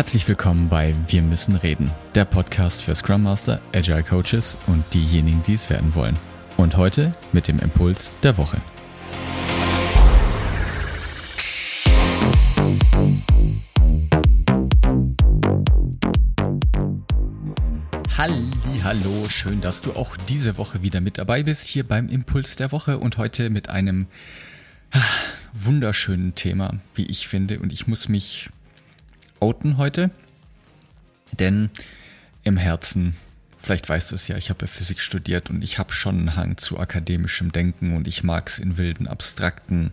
[0.00, 5.42] Herzlich willkommen bei Wir müssen reden, der Podcast für Scrum Master, Agile Coaches und diejenigen,
[5.42, 6.16] die es werden wollen.
[6.56, 8.56] Und heute mit dem Impuls der Woche.
[18.16, 22.72] Hallo, schön, dass du auch diese Woche wieder mit dabei bist hier beim Impuls der
[22.72, 24.06] Woche und heute mit einem
[24.92, 25.02] ah,
[25.52, 27.60] wunderschönen Thema, wie ich finde.
[27.60, 28.48] Und ich muss mich
[29.40, 30.10] outen heute,
[31.38, 31.70] denn
[32.44, 33.16] im Herzen,
[33.58, 36.36] vielleicht weißt du es ja, ich habe ja Physik studiert und ich habe schon einen
[36.36, 39.92] Hang zu akademischem Denken und ich mag es in wilden, abstrakten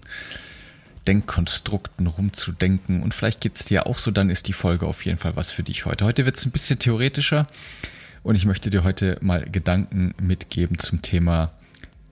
[1.08, 3.02] Denkkonstrukten rumzudenken.
[3.02, 5.52] Und vielleicht geht es dir auch so, dann ist die Folge auf jeden Fall was
[5.52, 6.05] für dich heute.
[6.05, 7.48] Heute wird es ein bisschen theoretischer
[8.23, 11.52] und ich möchte dir heute mal Gedanken mitgeben zum Thema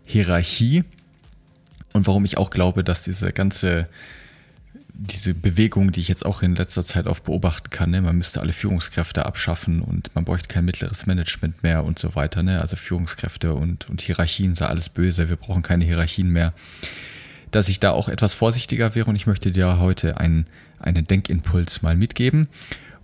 [0.06, 0.84] Hierarchie
[1.94, 3.88] und warum ich auch glaube, dass diese ganze
[4.98, 8.02] diese Bewegung, die ich jetzt auch in letzter Zeit oft beobachten kann, ne?
[8.02, 12.44] man müsste alle Führungskräfte abschaffen und man bräuchte kein mittleres Management mehr und so weiter.
[12.44, 12.62] Ne?
[12.62, 16.54] Also Führungskräfte und, und Hierarchien sei alles böse, wir brauchen keine Hierarchien mehr.
[17.52, 20.48] Dass ich da auch etwas vorsichtiger wäre und ich möchte dir heute einen,
[20.80, 22.48] einen Denkimpuls mal mitgeben.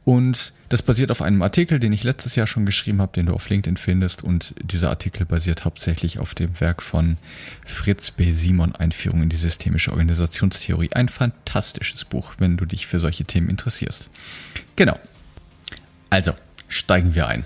[0.03, 3.33] Und das basiert auf einem Artikel, den ich letztes Jahr schon geschrieben habe, den du
[3.33, 4.23] auf LinkedIn findest.
[4.23, 7.17] Und dieser Artikel basiert hauptsächlich auf dem Werk von
[7.65, 8.31] Fritz B.
[8.31, 10.89] Simon, Einführung in die systemische Organisationstheorie.
[10.93, 14.09] Ein fantastisches Buch, wenn du dich für solche Themen interessierst.
[14.75, 14.97] Genau.
[16.09, 16.33] Also,
[16.67, 17.45] steigen wir ein.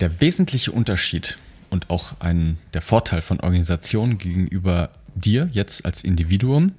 [0.00, 1.38] Der wesentliche Unterschied
[1.70, 6.72] und auch ein, der Vorteil von Organisationen gegenüber dir jetzt als Individuum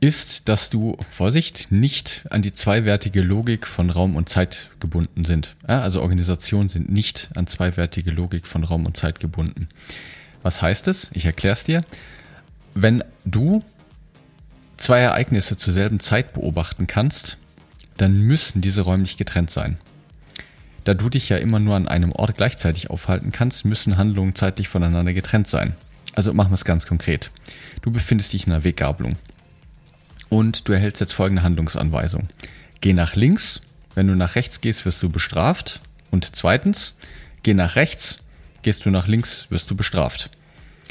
[0.00, 5.56] ist, dass du, Vorsicht, nicht an die zweiwertige Logik von Raum und Zeit gebunden sind.
[5.68, 9.68] Ja, also Organisationen sind nicht an zweiwertige Logik von Raum und Zeit gebunden.
[10.42, 11.10] Was heißt es?
[11.14, 11.84] Ich erkläre es dir.
[12.74, 13.62] Wenn du
[14.76, 17.38] zwei Ereignisse zur selben Zeit beobachten kannst,
[17.96, 19.78] dann müssen diese räumlich getrennt sein.
[20.84, 24.68] Da du dich ja immer nur an einem Ort gleichzeitig aufhalten kannst, müssen Handlungen zeitlich
[24.68, 25.74] voneinander getrennt sein.
[26.14, 27.30] Also machen wir es ganz konkret.
[27.80, 29.16] Du befindest dich in einer Weggabelung
[30.28, 32.28] und du erhältst jetzt folgende Handlungsanweisung.
[32.80, 33.60] Geh nach links,
[33.94, 35.80] wenn du nach rechts gehst, wirst du bestraft.
[36.10, 36.96] Und zweitens,
[37.42, 38.18] geh nach rechts,
[38.62, 40.30] gehst du nach links, wirst du bestraft.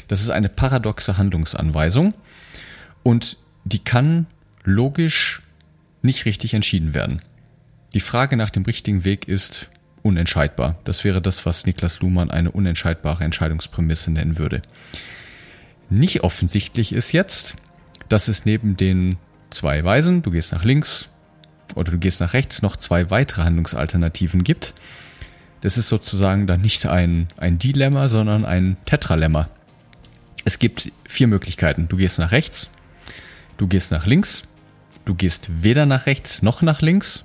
[0.08, 2.14] Das ist eine paradoxe Handlungsanweisung
[3.02, 4.26] und die kann
[4.64, 5.42] logisch
[6.02, 7.22] nicht richtig entschieden werden.
[7.94, 9.70] Die Frage nach dem richtigen Weg ist
[10.02, 10.76] unentscheidbar.
[10.84, 14.60] Das wäre das, was Niklas Luhmann eine unentscheidbare Entscheidungsprämisse nennen würde.
[15.88, 17.56] Nicht offensichtlich ist jetzt,
[18.08, 19.16] dass es neben den
[19.50, 21.08] zwei Weisen, du gehst nach links
[21.74, 24.74] oder du gehst nach rechts, noch zwei weitere Handlungsalternativen gibt.
[25.60, 29.48] Das ist sozusagen dann nicht ein, ein Dilemma, sondern ein Tetralemma.
[30.44, 31.88] Es gibt vier Möglichkeiten.
[31.88, 32.68] Du gehst nach rechts,
[33.56, 34.42] du gehst nach links,
[35.04, 37.24] du gehst weder nach rechts noch nach links,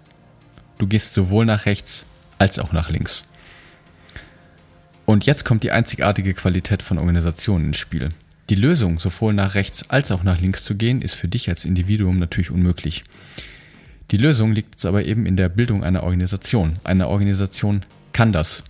[0.77, 2.05] du gehst sowohl nach rechts
[2.37, 3.23] als auch nach links.
[5.05, 8.09] Und jetzt kommt die einzigartige Qualität von Organisationen ins Spiel.
[8.49, 11.65] Die Lösung, sowohl nach rechts als auch nach links zu gehen, ist für dich als
[11.65, 13.03] Individuum natürlich unmöglich.
[14.09, 16.77] Die Lösung liegt jetzt aber eben in der Bildung einer Organisation.
[16.83, 18.63] Eine Organisation kann das.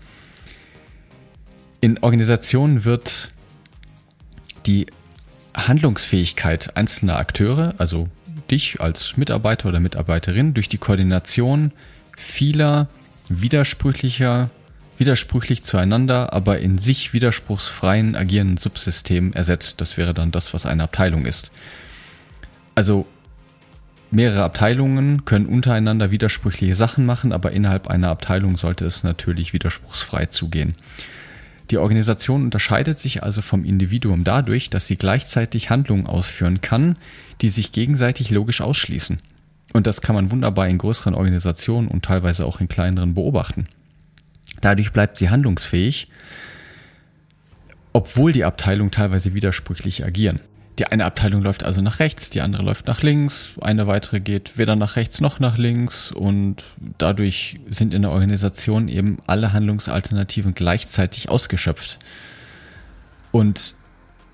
[1.79, 3.31] In Organisationen wird
[4.66, 4.88] die
[5.56, 8.09] Handlungsfähigkeit einzelner Akteure, also
[8.51, 11.72] dich als Mitarbeiter oder Mitarbeiterin, durch die Koordination
[12.17, 12.90] vieler
[13.29, 14.50] widersprüchlicher
[14.99, 19.81] widersprüchlich zueinander, aber in sich widerspruchsfreien agierenden Subsystemen ersetzt.
[19.81, 21.51] Das wäre dann das, was eine Abteilung ist.
[22.75, 23.07] Also
[24.11, 30.27] mehrere Abteilungen können untereinander widersprüchliche Sachen machen, aber innerhalb einer Abteilung sollte es natürlich widerspruchsfrei
[30.27, 30.75] zugehen.
[31.71, 36.95] Die Organisation unterscheidet sich also vom Individuum dadurch, dass sie gleichzeitig Handlungen ausführen kann,
[37.41, 39.19] die sich gegenseitig logisch ausschließen.
[39.73, 43.67] Und das kann man wunderbar in größeren Organisationen und teilweise auch in kleineren beobachten.
[44.61, 46.09] Dadurch bleibt sie handlungsfähig,
[47.93, 50.41] obwohl die Abteilungen teilweise widersprüchlich agieren.
[50.79, 54.57] Die eine Abteilung läuft also nach rechts, die andere läuft nach links, eine weitere geht
[54.57, 56.63] weder nach rechts noch nach links und
[56.97, 61.99] dadurch sind in der Organisation eben alle Handlungsalternativen gleichzeitig ausgeschöpft.
[63.31, 63.75] Und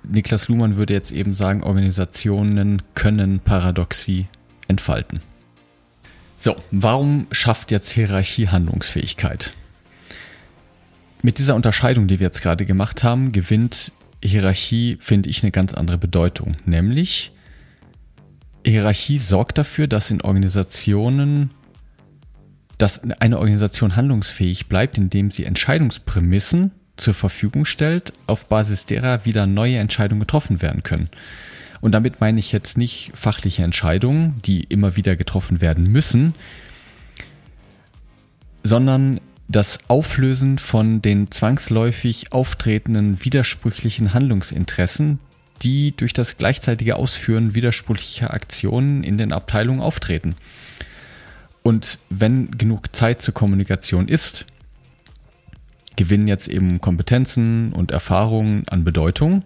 [0.03, 4.27] Niklas Luhmann würde jetzt eben sagen, Organisationen können Paradoxie
[4.67, 5.21] entfalten.
[6.37, 9.53] So, warum schafft jetzt Hierarchie Handlungsfähigkeit?
[11.25, 13.91] Mit dieser Unterscheidung, die wir jetzt gerade gemacht haben, gewinnt
[14.23, 16.55] Hierarchie, finde ich, eine ganz andere Bedeutung.
[16.67, 17.31] Nämlich,
[18.63, 21.49] Hierarchie sorgt dafür, dass in Organisationen,
[22.77, 29.47] dass eine Organisation handlungsfähig bleibt, indem sie Entscheidungsprämissen zur Verfügung stellt, auf Basis derer wieder
[29.47, 31.09] neue Entscheidungen getroffen werden können.
[31.81, 36.35] Und damit meine ich jetzt nicht fachliche Entscheidungen, die immer wieder getroffen werden müssen,
[38.61, 45.19] sondern das Auflösen von den zwangsläufig auftretenden widersprüchlichen Handlungsinteressen,
[45.61, 50.35] die durch das gleichzeitige Ausführen widersprüchlicher Aktionen in den Abteilungen auftreten.
[51.63, 54.45] Und wenn genug Zeit zur Kommunikation ist,
[55.95, 59.43] gewinnen jetzt eben Kompetenzen und Erfahrungen an Bedeutung,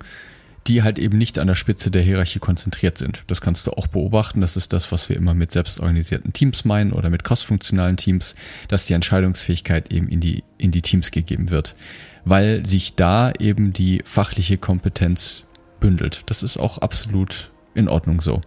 [0.70, 3.24] die halt eben nicht an der Spitze der Hierarchie konzentriert sind.
[3.28, 4.40] Das kannst du auch beobachten.
[4.40, 8.36] Das ist das, was wir immer mit selbstorganisierten Teams meinen oder mit crossfunktionalen Teams,
[8.68, 11.76] dass die Entscheidungsfähigkeit eben in die, in die Teams gegeben wird,
[12.24, 15.44] weil sich da eben die fachliche Kompetenz
[15.80, 16.22] bündelt.
[16.28, 18.42] Das ist auch absolut in Ordnung so.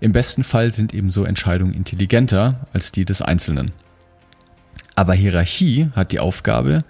[0.00, 3.70] Im besten Fall sind eben so Entscheidungen intelligenter als die des Einzelnen.
[4.96, 6.84] Aber Hierarchie hat die Aufgabe,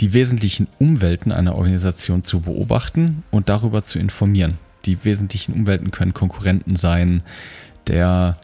[0.00, 4.58] die wesentlichen Umwelten einer Organisation zu beobachten und darüber zu informieren.
[4.86, 7.22] Die wesentlichen Umwelten können Konkurrenten sein,
[7.86, 8.38] der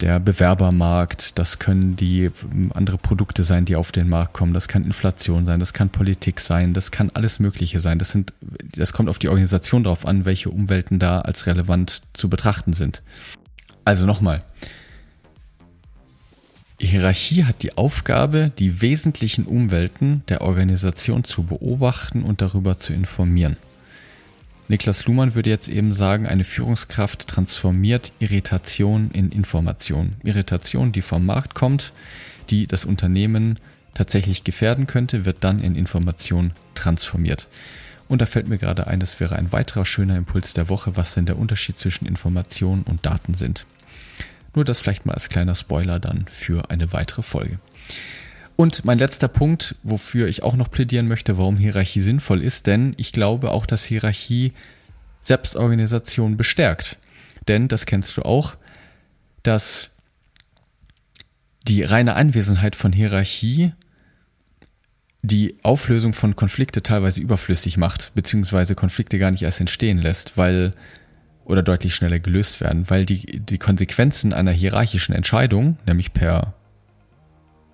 [0.00, 4.68] der Bewerbermarkt, das können die ähm, andere Produkte sein, die auf den Markt kommen, das
[4.68, 7.98] kann Inflation sein, das kann Politik sein, das kann alles Mögliche sein.
[7.98, 8.34] Das sind,
[8.76, 13.02] das kommt auf die Organisation drauf an, welche Umwelten da als relevant zu betrachten sind.
[13.84, 14.42] Also nochmal.
[16.84, 23.56] Hierarchie hat die Aufgabe, die wesentlichen Umwelten der Organisation zu beobachten und darüber zu informieren.
[24.68, 30.14] Niklas Luhmann würde jetzt eben sagen, eine Führungskraft transformiert Irritation in Information.
[30.22, 31.92] Irritation, die vom Markt kommt,
[32.50, 33.58] die das Unternehmen
[33.92, 37.46] tatsächlich gefährden könnte, wird dann in Information transformiert.
[38.08, 41.14] Und da fällt mir gerade ein, das wäre ein weiterer schöner Impuls der Woche, was
[41.14, 43.66] denn der Unterschied zwischen Information und Daten sind.
[44.54, 47.58] Nur das vielleicht mal als kleiner Spoiler dann für eine weitere Folge.
[48.56, 52.94] Und mein letzter Punkt, wofür ich auch noch plädieren möchte, warum Hierarchie sinnvoll ist, denn
[52.96, 54.52] ich glaube auch, dass Hierarchie
[55.22, 56.98] Selbstorganisation bestärkt.
[57.48, 58.56] Denn, das kennst du auch,
[59.42, 59.90] dass
[61.66, 63.72] die reine Anwesenheit von Hierarchie
[65.22, 70.72] die Auflösung von Konflikte teilweise überflüssig macht, beziehungsweise Konflikte gar nicht erst entstehen lässt, weil
[71.44, 76.54] oder deutlich schneller gelöst werden, weil die, die Konsequenzen einer hierarchischen Entscheidung, nämlich per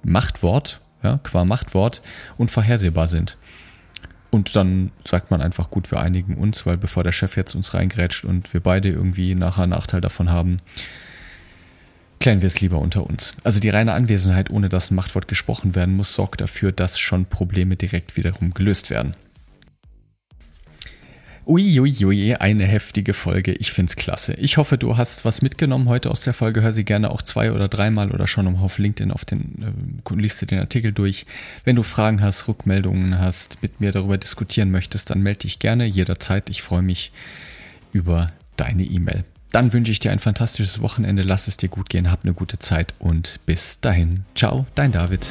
[0.02, 2.02] Machtwort, ja, qua Machtwort,
[2.36, 3.36] unvorhersehbar sind.
[4.30, 7.74] Und dann sagt man einfach, gut, wir einigen uns, weil bevor der Chef jetzt uns
[7.74, 10.58] reingrätscht und wir beide irgendwie nachher einen Nachteil davon haben,
[12.20, 13.34] klären wir es lieber unter uns.
[13.42, 17.24] Also die reine Anwesenheit, ohne dass ein Machtwort gesprochen werden muss, sorgt dafür, dass schon
[17.26, 19.14] Probleme direkt wiederum gelöst werden.
[21.50, 23.52] Uiuiui, ui, eine heftige Folge.
[23.52, 24.34] Ich find's klasse.
[24.34, 26.62] Ich hoffe, du hast was mitgenommen heute aus der Folge.
[26.62, 30.40] Hör sie gerne auch zwei oder dreimal oder schon auf LinkedIn auf den, äh, liest
[30.40, 31.26] dir den Artikel durch.
[31.64, 35.86] Wenn du Fragen hast, Rückmeldungen hast, mit mir darüber diskutieren möchtest, dann melde dich gerne
[35.86, 36.48] jederzeit.
[36.50, 37.10] Ich freue mich
[37.92, 39.24] über deine E-Mail.
[39.50, 41.24] Dann wünsche ich dir ein fantastisches Wochenende.
[41.24, 44.22] Lass es dir gut gehen, hab eine gute Zeit und bis dahin.
[44.36, 45.26] Ciao, dein David.